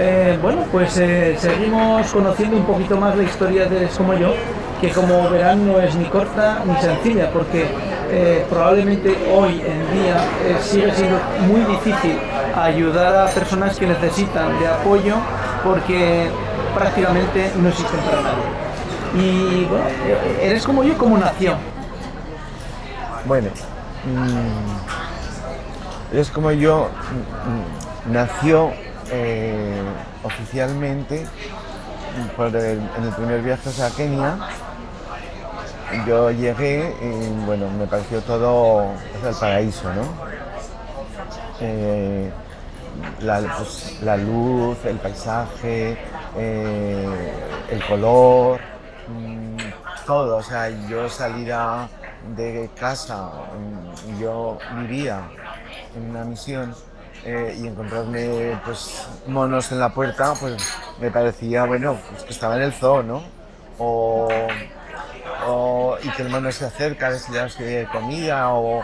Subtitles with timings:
[0.00, 4.32] Eh, bueno, pues eh, seguimos conociendo un poquito más la historia de Eres como yo,
[4.80, 7.66] que como verán no es ni corta ni sencilla, porque
[8.08, 10.24] eh, probablemente hoy en día
[10.60, 11.18] sigue siendo
[11.48, 12.16] muy difícil
[12.54, 15.16] ayudar a personas que necesitan de apoyo
[15.64, 16.30] porque
[16.76, 18.44] prácticamente no existen para nadie.
[19.16, 19.84] Y bueno,
[20.40, 21.58] eres como yo como nación.
[23.24, 23.48] Bueno,
[24.04, 24.78] mm,
[26.14, 26.88] eres como yo
[28.06, 28.70] mm, nació
[29.10, 29.82] eh,
[30.22, 31.26] oficialmente
[32.16, 34.38] en el primer viaje a Kenia.
[36.06, 38.92] Yo llegué y bueno, me pareció todo
[39.24, 40.02] el paraíso, ¿no?
[41.60, 42.30] Eh,
[43.20, 45.96] pues, la, luz, el paisaje,
[46.36, 47.32] eh,
[47.70, 48.60] el color,
[49.08, 49.56] mm,
[50.06, 50.36] todo.
[50.36, 51.88] O sea, yo salía
[52.36, 53.30] de casa,
[54.20, 55.22] yo vivía
[55.96, 56.74] en una misión
[57.24, 60.56] eh, y encontrarme pues monos en la puerta, pues
[61.00, 63.22] me parecía, bueno, pues que estaba en el zoo, ¿no?
[63.78, 64.28] O,
[66.02, 68.82] y que el mono se acerca, si de comida, o,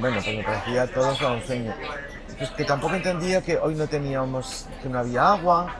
[0.00, 1.74] bueno, pues me parecía todo un sueño.
[2.38, 5.74] Pues que tampoco entendía que hoy no teníamos, que no había agua,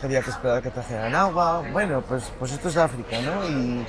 [0.00, 1.62] que había que esperar que trajeran agua.
[1.72, 3.46] Bueno, pues, pues esto es África, ¿no?
[3.46, 3.86] Y,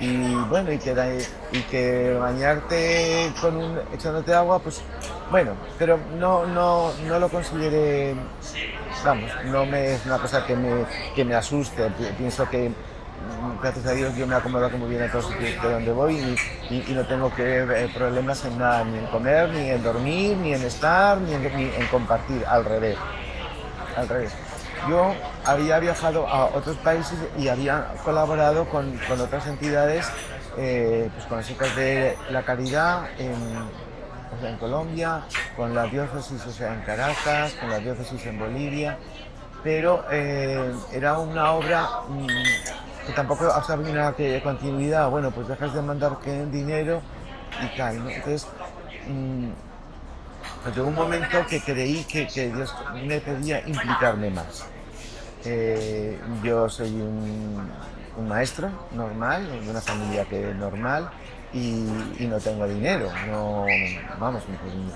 [0.00, 4.82] y bueno, y que, y que bañarte con un, echándote agua, pues
[5.32, 8.14] bueno, pero no, no, no lo consideré,
[9.02, 10.84] vamos, no me, es una cosa que me,
[11.16, 15.10] que me asuste, pienso que mm, gracias a Dios yo me acomodo muy bien a
[15.10, 16.36] todos de donde voy
[16.68, 20.52] y, no tengo que, eh, problemas en nada, ni en comer, ni en dormir, ni
[20.52, 22.98] en estar, ni en, compartir, al revés,
[23.96, 24.32] al revés.
[24.86, 25.14] Yo
[25.46, 30.10] había viajado a otros países y había colaborado con, con otras entidades,
[30.58, 33.06] eh, pues con las chicas de la caridad
[34.42, 35.22] en Colombia,
[35.56, 38.98] con la diócesis o sea, en Caracas, con la diócesis en Bolivia,
[39.62, 45.82] pero eh, era una obra mm, que tampoco había una continuidad, bueno, pues dejas de
[45.82, 46.18] mandar
[46.50, 47.00] dinero
[47.62, 48.46] y tal, Entonces,
[49.08, 49.48] mm,
[50.62, 52.74] pues llegó un momento que creí que, que Dios
[53.04, 54.64] me pedía implicarme más.
[55.44, 57.68] Eh, yo soy un,
[58.28, 61.10] maestro normal, de una familia que normal
[61.52, 63.10] y, no tengo dinero.
[63.28, 63.66] No,
[64.18, 64.42] vamos,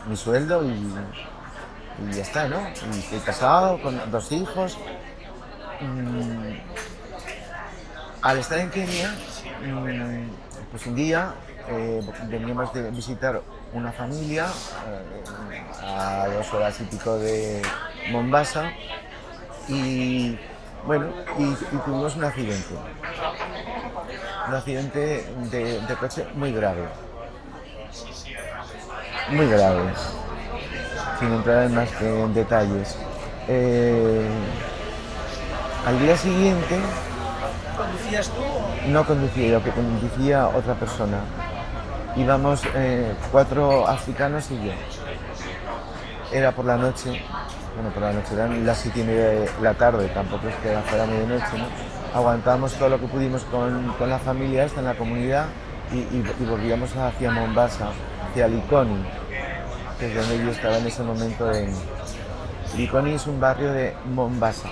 [0.06, 2.61] mi, sueldo y, ya está, ¿no?
[2.94, 4.78] Y estoy casado con dos hijos.
[5.81, 6.56] Mm,
[8.22, 9.15] al estar en Kenia,
[9.65, 10.28] mm,
[10.71, 11.34] pues un día
[11.69, 13.43] eh, veníamos de visitar
[13.73, 14.47] una familia
[14.88, 17.61] eh, a dos horas y pico de
[18.11, 18.71] Mombasa
[19.69, 20.38] y
[20.87, 21.53] bueno, y,
[21.84, 22.75] tuvimos un accidente.
[24.49, 26.84] Un accidente de, coche muy grave.
[29.31, 29.93] Muy grave.
[31.19, 32.97] Sin entrar en más que en detalles.
[33.49, 34.29] Eh,
[35.87, 36.79] al día siguiente.
[37.77, 38.89] ¿Conducías tú?
[38.89, 41.19] No conducía yo, que conducía otra persona.
[42.17, 44.73] Íbamos eh, cuatro africanos y yo.
[46.33, 47.23] Era por la noche
[47.77, 50.75] bueno, por la noche eran las 7 y media de la tarde, tampoco es que
[50.89, 51.67] fuera medianoche, ¿no?
[52.16, 55.49] Aguantamos todo lo que pudimos con, con la familia esta en la comunidad
[55.93, 57.91] y, volvíamos hacia Mombasa,
[58.31, 59.04] hacia Likoni,
[59.99, 61.75] que es donde yo estaba en ese momento en...
[62.78, 64.71] Likoni es un barrio de Mombasa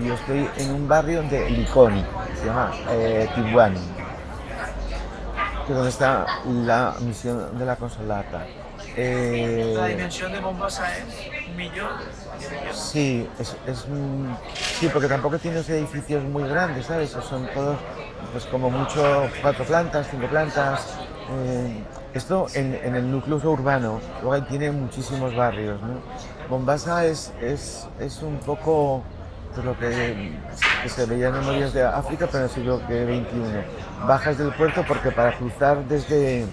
[0.00, 2.02] y yo estoy en un barrio de Likoni,
[2.38, 3.40] se llama eh, que
[5.72, 8.46] es donde está la misión de la consolata.
[8.96, 11.04] Eh, la dimensión de Mombasa es
[11.46, 11.90] un millón.
[12.72, 13.54] Sí, es,
[14.80, 17.10] sí, porque tampoco tienes edificios muy grandes, ¿sabes?
[17.10, 17.76] Son todos,
[18.32, 20.96] pues como mucho, cuatro plantas, cinco plantas.
[21.30, 26.00] Eh, esto en, el núcleo urbano, luego tiene muchísimos barrios, ¿no?
[26.48, 29.02] Mombasa es, es, es un poco
[29.54, 30.32] pues, lo que,
[30.86, 34.06] se veía en memorias de África, pero en el siglo XXI.
[34.08, 36.46] Bajas del puerto porque para cruzar desde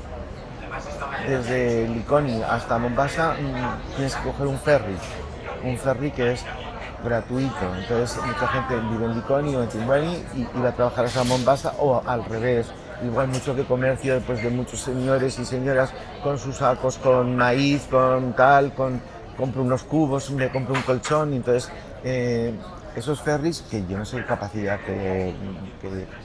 [1.26, 4.96] desde Likoni hasta Mombasa mm, tienes que coger un ferry,
[5.64, 6.46] un ferry que es
[7.04, 7.76] gratuito.
[7.80, 11.74] Entonces mucha gente vive en Likoni o en Timbani y, va a trabajar hasta Mombasa
[11.80, 12.68] o al revés.
[13.04, 17.88] Igual mucho de comercio pues, de muchos señores y señoras con sus sacos, con maíz,
[17.90, 19.00] con tal, con
[19.38, 21.34] compro unos cubos, me compro un colchón.
[21.34, 21.72] Entonces
[22.04, 22.54] eh,
[22.96, 25.36] esos ferries, que yo no sé la capacidad que,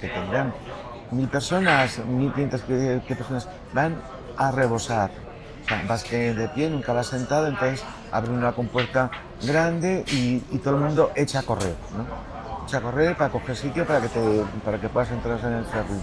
[0.00, 0.54] tendrán,
[1.10, 3.96] mil personas, mil quinientas personas, van
[4.38, 5.10] a rebosar.
[5.64, 9.10] O sea, vas que de pie, nunca vas sentado, entonces abre una compuerta
[9.42, 12.66] grande y, todo el mundo echa a correr, ¿no?
[12.66, 15.64] Echa a correr para coger sitio para que, te, para que puedas entrar en el
[15.64, 16.00] ferry.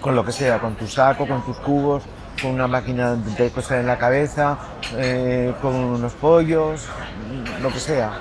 [0.00, 2.02] Con lo que sea, con tu saco, con tus cubos,
[2.40, 4.58] con una máquina de coser en la cabeza,
[4.96, 6.86] eh, con unos pollos,
[7.62, 8.12] lo que sea.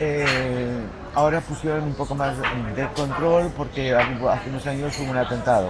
[0.00, 0.80] Eh,
[1.14, 5.68] ahora pusieron un poco más de control porque hace unos años hubo un atentado.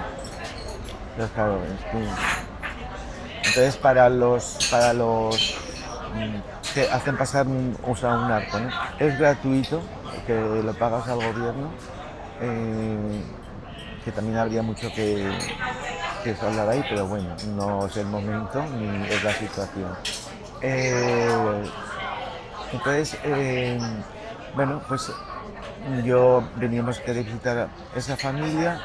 [3.44, 5.56] Entonces, para los, para los
[6.74, 8.58] que hacen pasar un, un arco.
[8.98, 9.82] Es gratuito,
[10.26, 11.70] que lo pagas al gobierno,
[12.40, 13.22] eh,
[14.04, 15.30] que también habría mucho que,
[16.24, 19.90] que hablar ahí, pero bueno, no es el momento ni es la situación.
[20.60, 21.64] Eh,
[22.72, 23.78] entonces, eh,
[24.54, 25.12] bueno, pues
[26.04, 28.80] yo veníamos a visitar esa familia.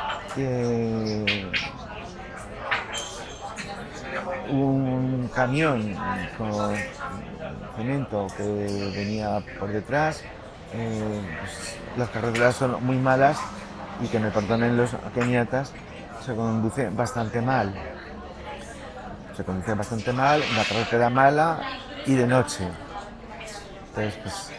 [4.50, 5.96] Un camión
[6.38, 6.76] con
[7.76, 10.24] cemento que venía por detrás.
[10.74, 13.40] Eh, pues, las carreteras son muy malas
[14.02, 15.74] y que me perdonen los keniatas,
[16.26, 17.74] se conduce bastante mal.
[19.36, 21.60] Se conduce bastante mal, la carretera mala
[22.06, 22.68] y de noche.
[23.90, 24.52] Entonces, pues,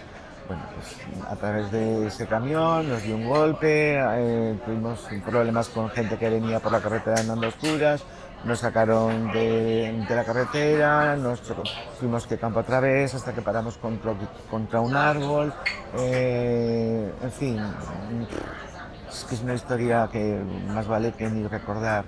[0.47, 0.97] bueno, pues
[1.31, 6.31] a través de ese camión nos dio un golpe, eh, tuvimos problemas con gente que
[6.31, 8.03] venía por la carretera andando oscuras,
[8.45, 11.41] nos sacaron de, la carretera, nos
[11.99, 15.53] fuimos de campo otra vez hasta que paramos contra, un árbol,
[15.99, 17.61] eh, en fin,
[19.09, 22.05] es que es una historia que más vale que ni recordar.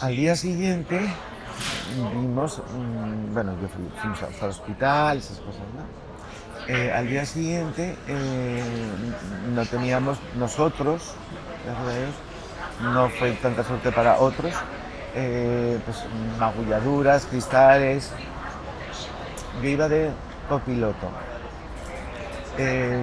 [0.00, 1.00] Al día siguiente
[2.14, 6.08] vimos, mm, bueno, yo fui, fuimos al hospital, esas cosas, ¿no?
[6.68, 8.62] Eh, al día siguiente eh,
[9.54, 11.14] no teníamos nosotros,
[11.64, 11.92] gracias a
[12.82, 14.52] no fue tanta suerte para otros,
[15.14, 16.04] eh, pues
[16.38, 18.10] magulladuras, cristales.
[19.62, 20.10] Yo iba de
[20.48, 21.08] copiloto.
[22.56, 23.00] Eh,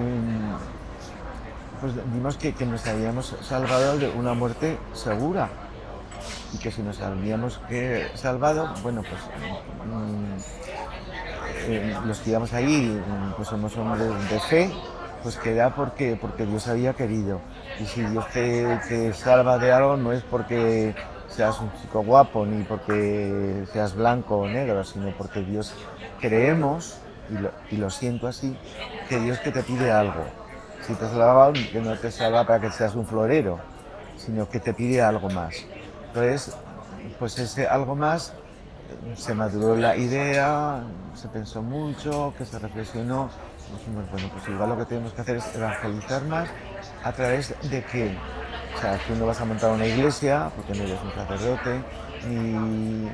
[1.80, 5.48] pues vimos que, nos habíamos salvado de una muerte segura
[6.52, 7.60] y que si nos habíamos
[8.14, 9.20] salvado, bueno, pues
[9.86, 10.36] mm,
[11.68, 12.52] eh, los que íbamos
[13.36, 14.72] pues somos hombres de fe,
[15.26, 17.40] pues queda porque, porque Dios había querido.
[17.80, 20.94] Y si Dios te, salva de algo, no es porque
[21.26, 25.74] seas un chico guapo ni porque seas blanco o negro, sino porque Dios
[26.20, 28.56] creemos, y lo, y lo siento así,
[29.08, 30.22] que Dios que te pide algo.
[30.86, 33.58] Si te salva, que no te salva para que seas un florero,
[34.16, 35.56] sino que te pide algo más.
[36.06, 36.56] Entonces,
[37.18, 38.32] pues ese algo más
[39.16, 40.84] se maduró la idea,
[41.14, 43.28] se pensó mucho, que se reflexionó.
[44.10, 46.48] Bueno, pues igual lo que tenemos que hacer es evangelizar más
[47.02, 48.16] a través de que,
[48.76, 51.82] o sea, tú no vas a montar una iglesia porque no eres un sacerdote,
[52.28, 53.08] ni,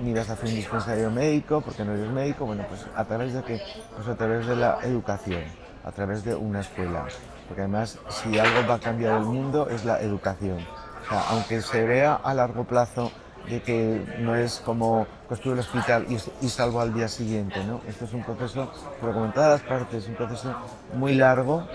[0.00, 3.32] ni vas a hacer un dispensario médico porque no eres médico, bueno, pues a través
[3.34, 3.60] de que,
[3.94, 5.42] pues a través de la educación,
[5.84, 7.06] a través de una escuela,
[7.46, 10.58] porque además si algo va a cambiar el mundo es la educación.
[11.04, 13.12] O sea, aunque se vea a largo plazo
[13.48, 17.80] de que no es como construir el hospital y, salvo al día siguiente, ¿no?
[17.88, 18.70] Esto es un proceso,
[19.00, 20.54] pero como en todas las partes, un proceso
[20.94, 21.66] muy largo,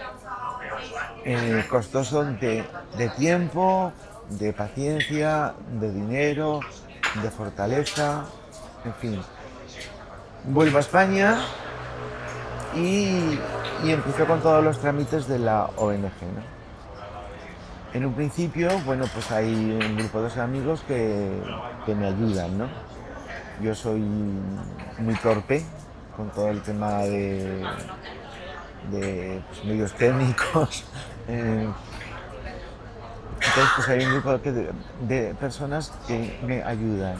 [1.23, 2.65] eh, costoso de,
[2.97, 3.93] de tiempo,
[4.29, 6.59] de paciencia, de dinero,
[7.21, 8.25] de fortaleza,
[8.85, 9.21] en fin.
[10.45, 11.37] Vuelvo a España
[12.75, 13.39] y,
[13.83, 16.09] y empecé con todos los trámites de la ONG.
[17.93, 21.41] En un principio, bueno, pues hay un grupo de amigos que,
[21.87, 22.67] me ayudan, ¿no?
[23.61, 25.61] Yo soy muy torpe
[26.15, 27.65] con todo el tema de,
[28.91, 30.85] de pues, medios técnicos.
[31.27, 31.69] Eh,
[33.35, 34.37] entonces, pues hay un grupo
[35.07, 37.15] de, personas que me ayudan,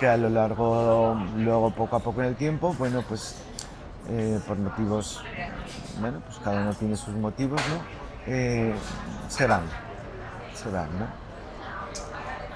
[0.00, 3.36] que a lo largo, luego poco a poco en el tiempo, bueno, pues
[4.08, 5.22] eh, por motivos,
[6.00, 8.09] bueno, pues cada uno tiene sus motivos, ¿no?
[8.32, 8.72] Eh,
[9.28, 9.62] se van,
[10.54, 11.06] se van, ¿no?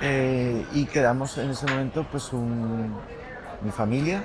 [0.01, 4.23] Eh, y quedamos en ese momento, pues, mi familia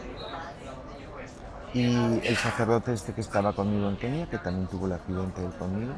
[1.73, 5.93] y el sacerdote este que estaba conmigo en Kenia, que también tuvo el accidente conmigo,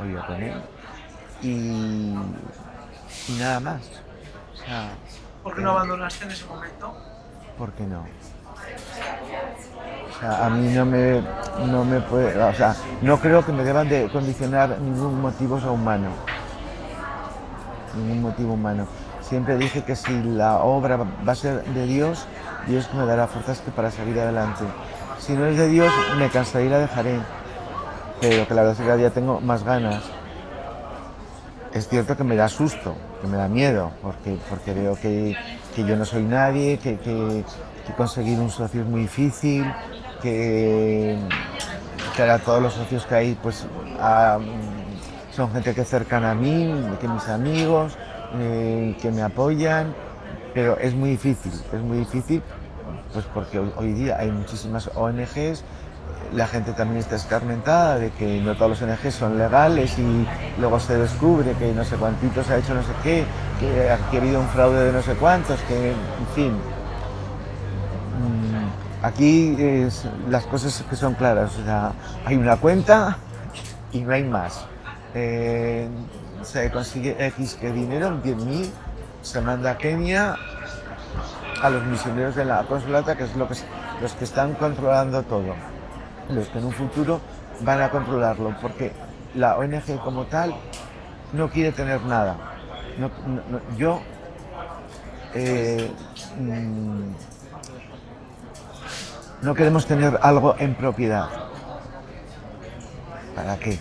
[0.00, 0.62] o yo con él,
[1.42, 2.16] y,
[3.38, 3.82] nada más.
[5.44, 6.96] ¿Por qué no abandonaste en ese momento?
[7.56, 8.04] ¿Por qué no?
[10.22, 11.22] a mí no me,
[11.66, 16.08] no me puede, o sea, no creo que me deban de condicionar ningún motivo humano.
[17.96, 18.86] Ningún motivo humano.
[19.20, 22.26] Siempre dije que si la obra va a ser de Dios,
[22.66, 24.64] Dios me dará fuerzas para seguir adelante.
[25.18, 27.20] Si no es de Dios, me cansaré y la dejaré.
[28.20, 30.02] Pero que la verdad es que cada día tengo más ganas.
[31.72, 35.36] Es cierto que me da susto, que me da miedo, porque, porque veo que,
[35.74, 37.44] que yo no soy nadie, que, que,
[37.86, 39.64] que conseguir un socio es muy difícil,
[40.22, 41.18] que,
[42.16, 43.66] que todos los socios que hay pues
[45.32, 47.96] son gente que es cercana a mí, que mis amigos,
[48.34, 49.94] eh, que me apoyan,
[50.54, 52.42] pero es muy difícil, es muy difícil
[53.12, 55.64] pues porque hoy, día hay muchísimas ONGs,
[56.34, 60.26] la gente también está escarmentada de que no todos los ONG son legales y
[60.60, 63.24] luego se descubre que no sé cuántitos ha hecho no sé qué,
[63.58, 65.96] que ha habido un fraude de no sé cuántos, que en
[66.34, 66.52] fin.
[69.02, 69.56] Aquí
[70.28, 71.92] las cosas que son claras, o sea,
[72.26, 73.16] hay una cuenta
[73.92, 74.66] y no hay más.
[75.14, 75.88] Eh,
[76.42, 78.70] se consigue X que dinero, 10.000,
[79.22, 80.36] se manda a Kenia
[81.62, 83.54] a los misioneros de la consulata, que es lo que,
[84.00, 85.54] los que están controlando todo
[86.34, 87.20] los que en un futuro
[87.60, 88.92] van a controlarlo, porque
[89.34, 90.54] la ONG como tal
[91.32, 92.36] no quiere tener nada.
[93.76, 94.00] yo
[95.34, 95.90] eh,
[96.38, 97.12] mm,
[99.42, 101.28] no queremos tener algo en propiedad.
[103.34, 103.78] ¿Para qué?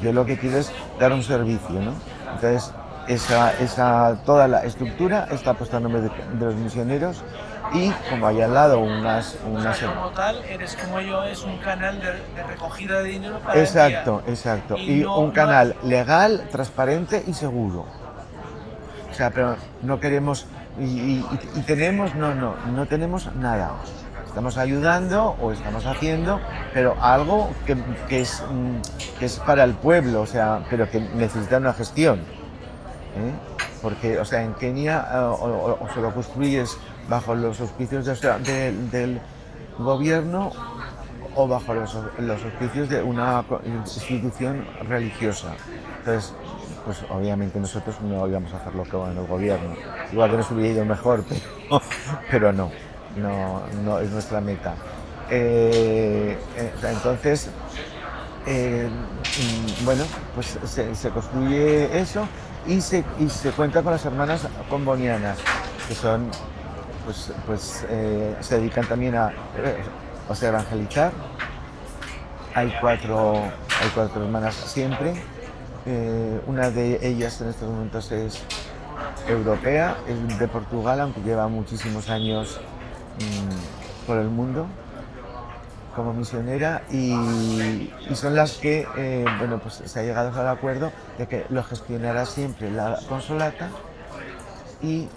[0.00, 1.92] yo, lo que quiero es dar un servicio, ¿no?
[2.34, 2.72] Entonces,
[3.08, 7.24] esa, esa, toda la estructura está puesta nombre de los misioneros
[7.72, 9.36] y como hay al lado unas...
[9.46, 9.78] unas...
[9.78, 14.76] como tal, eres como yo, es un canal de, recogida de dinero para Exacto, exacto.
[14.76, 17.86] Y, un canal legal, transparente y seguro.
[19.18, 20.46] O sea, pero no queremos...
[20.78, 21.24] Y,
[21.66, 23.72] tenemos, no, no, no tenemos nada.
[24.24, 26.38] Estamos ayudando o estamos haciendo,
[26.72, 31.56] pero algo que, es, mm, que es para el pueblo, o sea, pero que necesita
[31.56, 32.20] una gestión.
[32.20, 33.32] ¿eh?
[33.82, 39.20] Porque, o sea, en Kenia eh, o, o se lo construyes bajo los auspicios del
[39.80, 40.52] gobierno
[41.34, 43.44] o bajo los, auspicios de una
[43.86, 45.54] institución religiosa.
[45.98, 46.34] Entonces,
[46.88, 49.74] pues obviamente nosotros no íbamos a hacer lo que va en el gobierno.
[50.10, 51.22] Igual que nos hubiera ido mejor,
[52.30, 52.70] pero, no,
[53.84, 54.74] no, es nuestra meta.
[55.28, 57.50] Eh, eh, entonces,
[58.46, 58.88] eh,
[59.84, 60.02] bueno,
[60.34, 62.26] pues se, construye eso
[62.66, 65.36] y se, y se cuenta con las hermanas combonianas,
[65.88, 66.30] que son
[67.04, 69.30] pues, pues eh, se dedican también a
[70.26, 71.12] o sea, evangelizar.
[72.54, 75.37] Hay cuatro, hay cuatro hermanas siempre.
[75.90, 78.42] Eh, una de ellas en estos momentos es
[79.26, 82.60] europea, es de Portugal, aunque lleva muchísimos años
[83.16, 84.66] mm, por el mundo
[85.96, 91.26] como misionera y, son las que eh, bueno, pues se ha llegado al acuerdo de
[91.26, 93.70] que lo gestionará siempre la consolata
[94.82, 95.08] y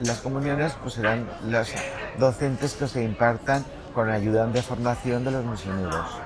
[0.00, 1.72] las comuniones pues serán las
[2.18, 3.64] docentes que se impartan
[3.94, 6.23] con ayuda de formación de los misioneros.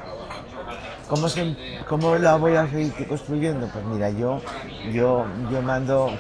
[1.09, 1.57] ¿Cómo, se,
[1.89, 3.67] ¿Cómo, la voy a seguir construyendo?
[3.69, 4.41] Pues mira, yo,
[4.93, 6.11] yo, yo mando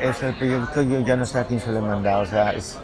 [0.00, 2.52] es el proyecto, yo ya no sé a quién se lo he mandado, o sea,
[2.52, 2.78] es,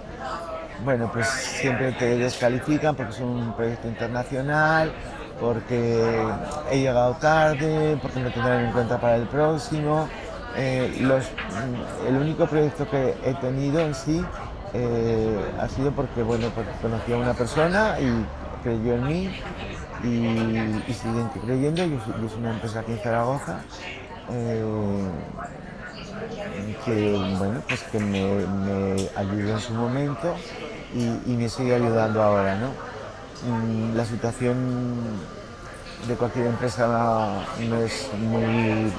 [0.84, 4.92] bueno, pues siempre te descalifican porque es un proyecto internacional,
[5.40, 6.24] porque
[6.70, 10.08] he llegado tarde, porque me tendrán en cuenta para el próximo.
[10.56, 11.24] Eh, los,
[12.06, 14.22] el único proyecto que he tenido en sí
[14.74, 18.24] eh, ha sido porque, bueno, porque conocí a una persona y
[18.62, 19.30] creyó en mí
[20.04, 21.84] y, y creyendo.
[21.84, 23.60] Yo, soy una empresa aquí en Zaragoza
[24.30, 24.64] eh,
[26.84, 28.20] que, bueno, pues que me,
[29.16, 30.34] ayudó en su momento
[30.94, 32.68] y, me sigue ayudando ahora, ¿no?
[33.48, 35.02] Mm, la situación
[36.06, 38.92] de cualquier empresa no es muy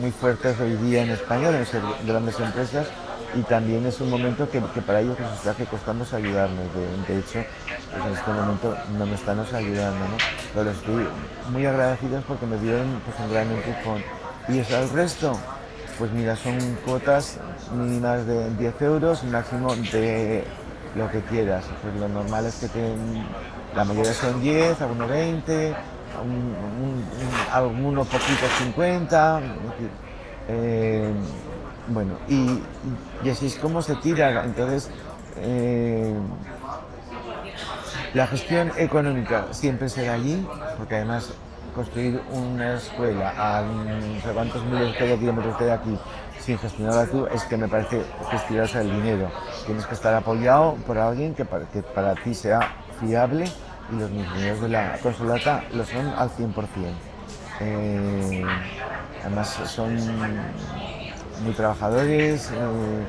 [0.00, 2.86] muy fuertes hoy día en España, ser grandes empresas
[3.34, 6.66] y también es un momento que, para ellos les está costando ayudarnos.
[7.06, 7.44] De, hecho,
[7.92, 10.16] pues en este momento no me están ayudando, ¿no?
[10.54, 11.06] pero estoy
[11.50, 14.02] muy agradecidos porque me dieron pues, un gran empujón.
[14.48, 15.38] ¿Y eso al resto?
[15.98, 17.38] Pues mira, son cuotas
[17.72, 20.44] mínimas de 10 euros, máximo de
[20.96, 21.64] lo que quieras.
[21.82, 22.94] Pues lo normal es que
[23.76, 25.74] la mayoría son 10, algunos 20,
[26.24, 27.04] un,
[27.52, 29.40] algunos poquitos 50.
[30.48, 31.12] Eh,
[31.90, 32.60] bueno, y,
[33.28, 34.44] así es como se tira.
[34.44, 34.90] Entonces,
[35.36, 36.14] eh,
[38.14, 40.46] la gestión económica siempre será allí,
[40.78, 41.32] porque además
[41.74, 45.98] construir una escuela a no sé cuántos miles de kilómetros de aquí
[46.40, 49.30] sin gestionarla tú es que me parece que es tirarse el dinero.
[49.66, 52.60] Tienes que estar apoyado por alguien que que para ti sea
[52.98, 53.44] fiable
[53.92, 56.54] y los misioneros de la consulata lo son al 100%.
[57.60, 58.44] Eh,
[59.22, 59.96] además son
[61.42, 63.04] muy trabajadores, eh,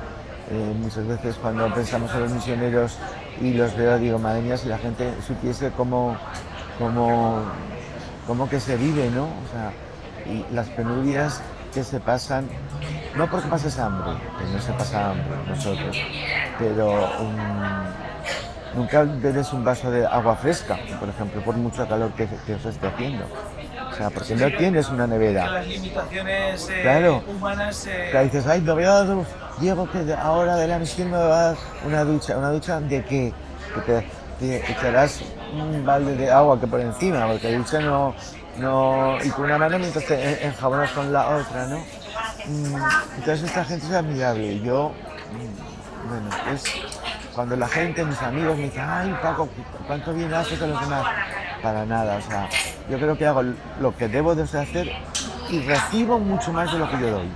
[0.51, 2.97] eh, muchas veces cuando pensamos en los misioneros
[3.39, 6.17] y los veo digo, madre mía, si la gente supiese cómo,
[6.77, 7.41] cómo,
[8.27, 9.23] cómo que se vive, ¿no?
[9.23, 9.71] O sea,
[10.25, 11.41] y las penurias
[11.73, 12.47] que se pasan,
[13.15, 15.97] no porque pases hambre, que no se pasa hambre nosotros,
[16.59, 17.09] pero
[18.75, 22.69] nunca bebes un vaso de agua fresca, por ejemplo, por mucho calor que, que se
[22.69, 23.25] esté haciendo.
[24.10, 25.50] Porque no tienes una nevera.
[25.51, 27.88] las limitaciones eh, humanas.
[27.88, 28.24] Eh...
[28.24, 29.05] dices, ay, no voy a
[29.60, 32.38] Diego, que ahora de la misión me va a dar una ducha.
[32.38, 33.34] ¿Una ducha de qué?
[33.75, 34.08] Que te,
[34.39, 35.22] te echarás
[35.53, 38.15] un balde de agua que por encima, porque ducha no,
[38.58, 41.77] no, y con una mano mientras te enjabonas con la otra, ¿no?
[42.46, 42.75] Mm,
[43.17, 44.60] entonces esta gente es admirable.
[44.62, 44.91] Yo,
[45.31, 46.63] mm, bueno, es
[47.34, 49.48] cuando la gente, mis amigos me dicen, ay Paco,
[49.88, 51.05] ¿cuánto bien haces con los demás?
[51.62, 52.50] Para nada, o sea,
[52.89, 53.44] yo creo que hago
[53.80, 54.91] lo que debo de hacer
[55.50, 57.30] y recibo mucho más de lo que yo doy.